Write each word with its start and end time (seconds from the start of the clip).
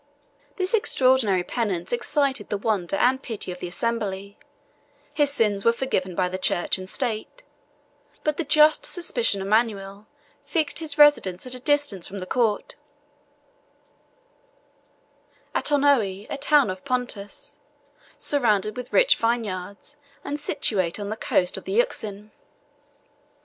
This 0.55 0.73
extraordinary 0.73 1.43
penance 1.43 1.93
excited 1.93 2.49
the 2.49 2.57
wonder 2.57 2.95
and 2.95 3.21
pity 3.21 3.51
of 3.51 3.59
the 3.59 3.67
assembly; 3.67 4.39
his 5.13 5.29
sins 5.31 5.63
were 5.63 5.71
forgiven 5.71 6.15
by 6.15 6.27
the 6.27 6.39
church 6.39 6.79
and 6.79 6.89
state; 6.89 7.43
but 8.23 8.37
the 8.37 8.43
just 8.43 8.83
suspicion 8.83 9.43
of 9.43 9.47
Manuel 9.47 10.07
fixed 10.43 10.79
his 10.79 10.97
residence 10.97 11.45
at 11.45 11.53
a 11.53 11.59
distance 11.59 12.07
from 12.07 12.17
the 12.17 12.25
court, 12.25 12.73
at 15.53 15.65
Oenoe, 15.69 16.25
a 16.31 16.35
town 16.37 16.71
of 16.71 16.83
Pontus, 16.83 17.57
surrounded 18.17 18.75
with 18.75 18.91
rich 18.91 19.17
vineyards, 19.17 19.97
and 20.23 20.39
situate 20.39 20.99
on 20.99 21.09
the 21.09 21.15
coast 21.15 21.57
of 21.57 21.65
the 21.65 21.73
Euxine. 21.73 22.31